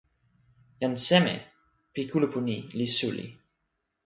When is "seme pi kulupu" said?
1.07-2.39